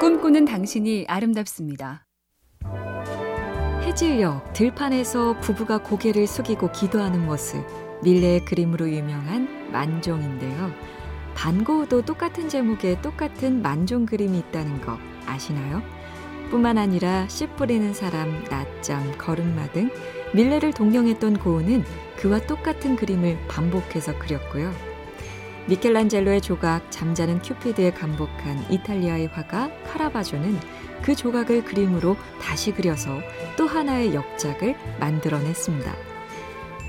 [0.00, 2.06] 꿈꾸는 당신이 아름답습니다.
[3.82, 7.62] 해질녘 들판에서 부부가 고개를 숙이고 기도하는 모습
[8.02, 10.72] 밀레의 그림으로 유명한 만종인데요.
[11.34, 14.96] 반고도 똑같은 제목의 똑같은 만종 그림이 있다는 거
[15.26, 15.82] 아시나요?
[16.48, 19.90] 뿐만 아니라 씨 뿌리는 사람, 낮잠, 걸음마 등
[20.32, 21.84] 밀레를 동경했던 고은은
[22.16, 24.89] 그와 똑같은 그림을 반복해서 그렸고요.
[25.70, 30.58] 미켈란젤로의 조각 잠자는 큐피드에 감복한 이탈리아의 화가 카라바조는
[31.00, 33.20] 그 조각을 그림으로 다시 그려서
[33.56, 35.94] 또 하나의 역작을 만들어냈습니다.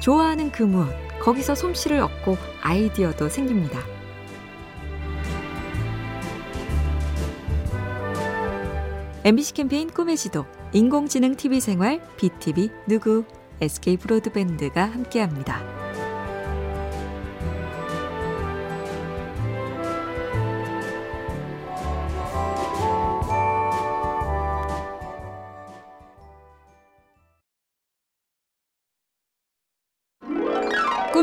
[0.02, 3.80] 좋아하는 그 무엇, 거기서 솜씨를 얻고 아이디어도 생깁니다.
[9.24, 13.26] MBC 캠페인 꿈의 지도, 인공지능 TV 생활, BTV 누구,
[13.62, 15.81] SK 브로드밴드가 함께합니다.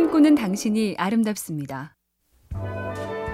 [0.09, 1.95] 꿈꾸는 당신이 아름답습니다.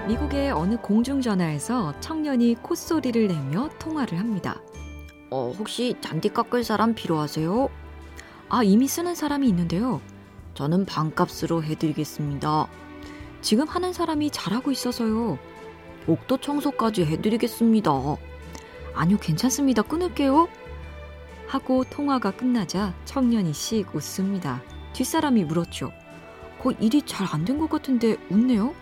[0.09, 4.61] 미국의 어느 공중전화에서 청년이 콧소리를 내며 통화를 합니다.
[5.31, 7.69] 어, 혹시 잔디 깎을 사람 필요하세요?
[8.49, 10.01] 아, 이미 쓰는 사람이 있는데요.
[10.53, 12.67] 저는 반값으로 해드리겠습니다.
[13.39, 15.39] 지금 하는 사람이 잘하고 있어서요.
[16.07, 17.91] 옥도 청소까지 해드리겠습니다.
[18.93, 19.81] 아니요, 괜찮습니다.
[19.81, 20.49] 끊을게요.
[21.47, 24.61] 하고 통화가 끝나자 청년이 씩 웃습니다.
[24.91, 25.93] 뒷사람이 물었죠.
[26.65, 28.73] 그 일이 잘 안 된 것 같은데 웃네요?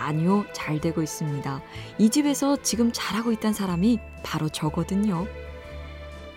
[0.00, 1.62] 아니요, 잘 되고 있습니다.
[1.98, 5.26] 이 집에서 지금 잘하고 있다는 사람이 바로 저거든요.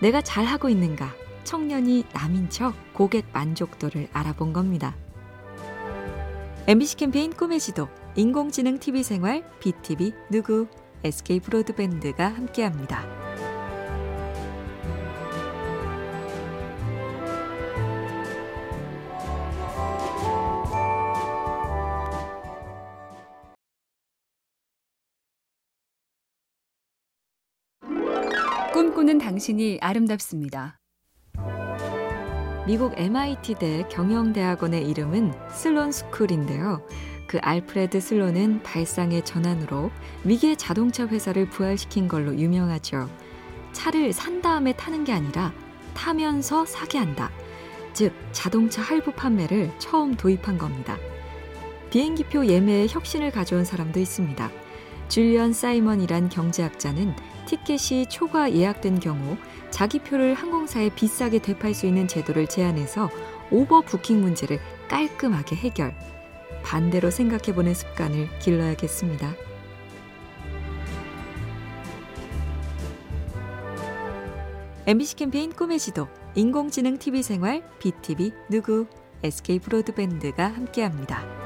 [0.00, 1.12] 내가 잘하고 있는가?
[1.42, 4.94] 청년이 남인 척 고객 만족도를 알아본 겁니다.
[6.68, 10.68] MBC 캠페인 꿈의 지도, 인공지능 TV 생활, BTV 누구,
[11.02, 13.31] SK 브로드밴드가 함께합니다.
[28.72, 30.78] 꿈꾸는 당신이 아름답습니다.
[32.66, 36.80] 미국 MIT대 경영대학원의 이름은 슬론 스쿨인데요.
[37.26, 39.90] 그 알프레드 슬론은 발상의 전환으로
[40.22, 43.10] 미개 자동차 회사를 부활시킨 걸로 유명하죠.
[43.72, 45.52] 차를 산 다음에 타는 게 아니라
[45.92, 47.30] 타면서 사게 한다.
[47.92, 50.96] 즉, 자동차 할부 판매를 처음 도입한 겁니다.
[51.90, 54.61] 비행기표 예매에 혁신을 가져온 사람도 있습니다.
[55.12, 57.14] 줄리언 사이먼이란 경제학자는
[57.44, 59.36] 티켓이 초과 예약된 경우
[59.68, 63.10] 자기 표를 항공사에 비싸게 되팔 수 있는 제도를 제안해서
[63.50, 64.58] 오버 부킹 문제를
[64.88, 65.94] 깔끔하게 해결.
[66.64, 69.34] 반대로 생각해보는 습관을 길러야겠습니다.
[74.86, 78.86] MBC 캠페인 꿈의 지도, 인공지능 TV 생활, BTV 누구,
[79.22, 81.41] SK 브로드밴드가 함께합니다.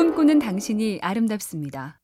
[0.00, 2.00] 꿈꾸는 당신이 아름답습니다.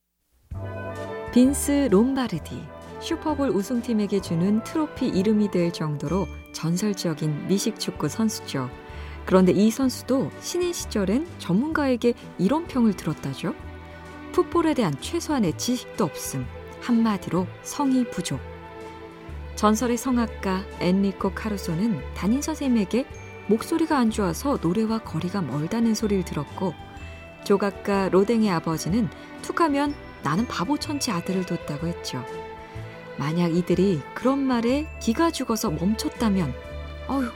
[1.33, 2.63] 빈스 롬바르디
[3.01, 8.69] 슈퍼볼 우승팀에게 주는 트로피 이름이 될 정도로 전설적인 미식축구 선수죠.
[9.25, 13.55] 그런데 이 선수도 신인 시절엔 전문가에게 이런 평을 들었다죠.
[14.33, 16.45] 풋볼에 대한 최소한의 지식도 없음.
[16.83, 18.41] 한마디로 성의 부족.
[19.55, 23.07] 전설의 성악가 엔리코 카루소는 담임 선생님에게
[23.47, 26.75] 목소리가 안 좋아서 노래와 거리가 멀다는 소리를 들었고
[27.47, 29.09] 조각가 로댕의 아버지는
[29.43, 32.25] 툭하면 나는 바보 천치 아들을 뒀다고 했죠.
[33.17, 36.53] 만약 이들이 그런 말에 기가 죽어서 멈췄다면,
[37.09, 37.31] 어휴,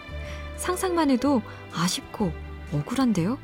[0.56, 1.40] 상상만 해도
[1.72, 2.32] 아쉽고
[2.72, 3.38] 억울한데요?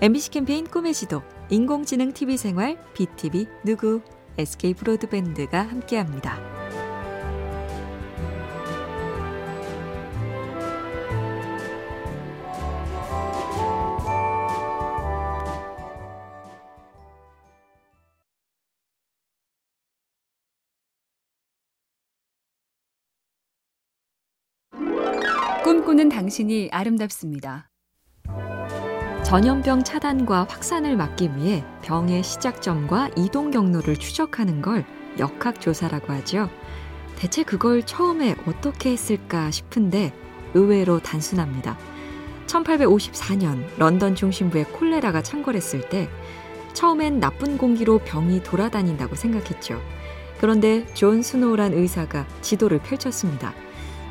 [0.00, 4.00] MBC 캠페인 꿈의 지도, 인공지능 TV 생활, BTV 누구,
[4.38, 6.53] SK 브로드밴드가 함께합니다.
[25.74, 27.68] 꿈꾸는 당신이 아름답습니다.
[29.24, 34.84] 전염병 차단과 확산을 막기 위해 병의 시작점과 이동 경로를 추적하는 걸
[35.18, 36.48] 역학조사라고 하죠.
[37.16, 40.12] 대체 그걸 처음에 어떻게 했을까 싶은데
[40.54, 41.76] 의외로 단순합니다.
[42.46, 46.08] 1854년 런던 중심부에 콜레라가 창궐했을 때
[46.72, 49.80] 처음엔 나쁜 공기로 병이 돌아다닌다고 생각했죠.
[50.38, 53.52] 그런데 존 스노우란 의사가 지도를 펼쳤습니다.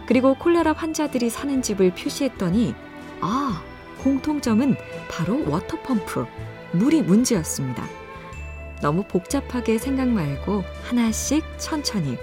[0.06, 2.76] 그리고 콜레라 환자들이 사는 집을 표시했더니
[3.22, 3.62] 아,
[4.04, 4.76] 공통점은
[5.10, 6.25] 바로 water pump,
[6.74, 7.86] 물이 문제였습니다.
[8.82, 12.18] 너무 복잡하게 생각 말고 하나씩 천천히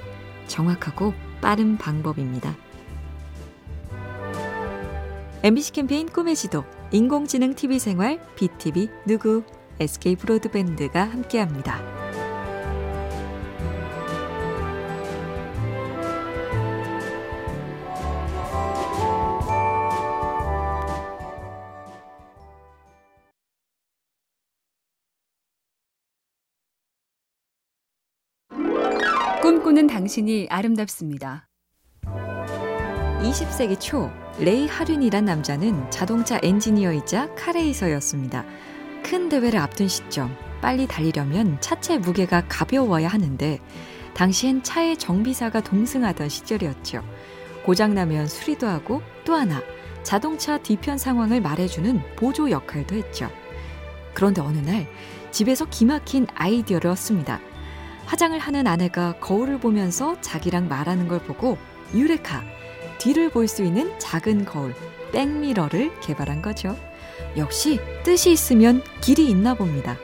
[0.46, 2.54] 정확하고 빠른 방법입니다.
[5.42, 9.42] MBC 캠페인 꿈의 지도, 인공지능 TV 생활, BTV 누구,
[9.78, 12.09] SK 브로드밴드가 함께합니다.
[29.42, 31.48] 꿈꾸는 당신이 아름답습니다.
[33.22, 38.44] 20세기 초 레이 하륜이란 남자는 자동차 엔지니어이자 카레이서였습니다.
[39.02, 43.60] 큰 대회를 앞둔 시점 빨리 달리려면 차체 무게가 가벼워야 하는데
[44.12, 47.02] 당시엔 차의 정비사가 동승하던 시절이었죠.
[47.64, 49.62] 고장나면 수리도 하고 또 하나
[50.02, 53.30] 자동차 뒤편 상황을 말해주는 보조 역할도 했죠.
[54.12, 54.86] 그런데 어느 날
[55.30, 57.40] 집에서 기막힌 아이디어를 얻습니다.
[58.10, 61.56] 화장을 하는 아내가 거울을 보면서 자기랑 말하는 걸 보고
[61.94, 62.42] 유레카
[62.98, 64.74] 뒤를 볼 수 있는 작은 거울
[65.12, 66.76] 백미러를 개발한 거죠.
[67.36, 69.96] 역시 뜻이 있으면 길이 있나 봅니다.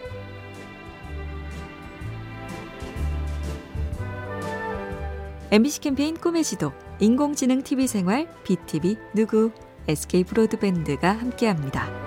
[5.50, 9.50] MBC 캠페인 꿈의 지도 인공지능 TV 생활 BTV 누구
[9.88, 12.05] SK 브로드밴드가 함께합니다.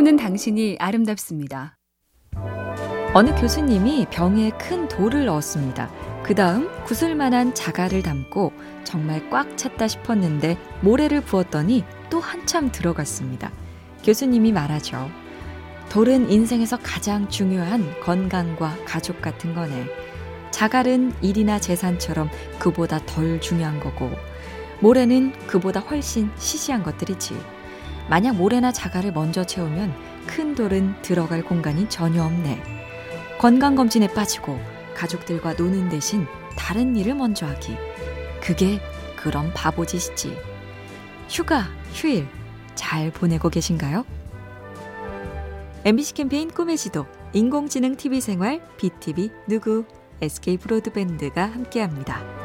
[0.00, 1.76] 꿈꾸는 당신이 아름답습니다.
[3.12, 5.90] 어느 교수님이 병에 큰 돌을 넣었습니다.
[6.22, 8.52] 그 다음 구슬만한 자갈을 담고
[8.84, 13.52] 정말 꽉 찼다 싶었는데 모래를 부었더니 또 한참 들어갔습니다.
[14.02, 15.10] 교수님이 말하죠.
[15.90, 19.84] 돌은 인생에서 가장 중요한 건강과 가족 같은 거네.
[20.50, 24.10] 자갈은 일이나 재산처럼 그보다 덜 중요한 거고,
[24.80, 27.59] 모래는 그보다 훨씬 시시한 것들이지.
[28.08, 29.94] 만약 모래나 자갈을 먼저 채우면
[30.26, 32.62] 큰 돌은 들어갈 공간이 전혀 없네.
[33.38, 34.60] 건강검진에 빠지고
[34.94, 36.26] 가족들과 노는 대신
[36.56, 37.76] 다른 일을 먼저 하기.
[38.42, 38.80] 그게
[39.16, 40.36] 그런 바보짓이지.
[41.28, 42.26] 휴가, 휴일
[42.74, 44.04] 잘 보내고 계신가요?
[45.84, 49.84] MBC 캠페인 꿈의 지도, 인공지능 TV 생활, BTV 누구,
[50.20, 52.39] SK 브로드밴드가 함께합니다.